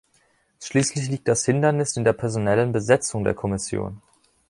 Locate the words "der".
2.03-2.13, 3.23-3.35